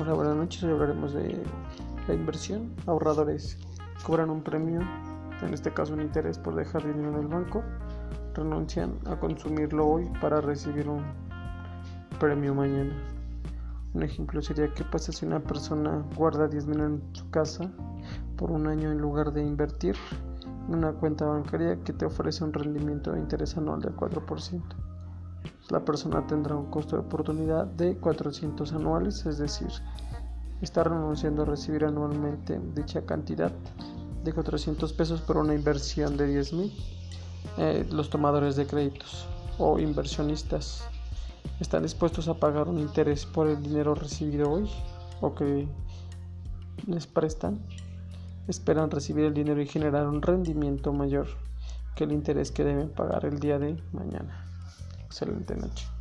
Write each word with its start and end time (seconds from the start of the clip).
Hola, 0.00 0.12
buenas 0.12 0.36
noches. 0.36 0.62
Hablaremos 0.62 1.12
de 1.12 1.42
la 2.06 2.14
inversión. 2.14 2.72
Ahorradores 2.86 3.58
cobran 4.04 4.30
un 4.30 4.44
premio, 4.44 4.80
en 5.42 5.52
este 5.52 5.72
caso 5.72 5.92
un 5.92 6.00
interés 6.00 6.38
por 6.38 6.54
dejar 6.54 6.86
dinero 6.86 7.16
en 7.16 7.22
el 7.22 7.26
banco. 7.26 7.64
Renuncian 8.32 8.96
a 9.06 9.18
consumirlo 9.18 9.88
hoy 9.88 10.08
para 10.20 10.40
recibir 10.40 10.88
un 10.88 11.02
premio 12.20 12.54
mañana. 12.54 12.94
Un 13.92 14.04
ejemplo 14.04 14.40
sería 14.40 14.72
que 14.72 14.84
pasa 14.84 15.10
si 15.10 15.26
una 15.26 15.40
persona 15.40 16.04
guarda 16.14 16.46
10 16.46 16.66
mil 16.68 16.80
en 16.80 17.02
su 17.12 17.28
casa 17.30 17.68
por 18.36 18.52
un 18.52 18.68
año 18.68 18.92
en 18.92 18.98
lugar 18.98 19.32
de 19.32 19.42
invertir 19.42 19.96
en 20.68 20.76
una 20.76 20.92
cuenta 20.92 21.24
bancaria 21.24 21.76
que 21.82 21.92
te 21.92 22.06
ofrece 22.06 22.44
un 22.44 22.52
rendimiento 22.52 23.10
de 23.10 23.18
interés 23.18 23.56
anual 23.56 23.80
del 23.80 23.96
4% 23.96 24.87
la 25.70 25.84
persona 25.84 26.26
tendrá 26.26 26.56
un 26.56 26.70
costo 26.70 26.96
de 26.96 27.02
oportunidad 27.02 27.66
de 27.66 27.96
400 27.96 28.72
anuales, 28.72 29.26
es 29.26 29.38
decir, 29.38 29.68
está 30.62 30.84
renunciando 30.84 31.42
a 31.42 31.44
recibir 31.44 31.84
anualmente 31.84 32.58
dicha 32.74 33.04
cantidad 33.04 33.52
de 34.24 34.32
400 34.32 34.92
pesos 34.94 35.20
por 35.20 35.36
una 35.36 35.54
inversión 35.54 36.16
de 36.16 36.26
10 36.26 36.52
mil. 36.54 36.72
Eh, 37.58 37.86
los 37.90 38.10
tomadores 38.10 38.56
de 38.56 38.66
créditos 38.66 39.26
o 39.58 39.78
inversionistas 39.78 40.84
están 41.60 41.82
dispuestos 41.82 42.28
a 42.28 42.34
pagar 42.34 42.68
un 42.68 42.78
interés 42.78 43.26
por 43.26 43.48
el 43.48 43.62
dinero 43.62 43.94
recibido 43.94 44.50
hoy 44.50 44.70
o 45.20 45.34
que 45.34 45.68
les 46.86 47.06
prestan. 47.06 47.60
Esperan 48.46 48.90
recibir 48.90 49.26
el 49.26 49.34
dinero 49.34 49.60
y 49.60 49.66
generar 49.66 50.06
un 50.08 50.22
rendimiento 50.22 50.92
mayor 50.92 51.26
que 51.94 52.04
el 52.04 52.12
interés 52.12 52.50
que 52.50 52.64
deben 52.64 52.88
pagar 52.88 53.26
el 53.26 53.38
día 53.38 53.58
de 53.58 53.82
mañana. 53.92 54.47
Excelente 55.08 55.54
noche. 55.56 55.97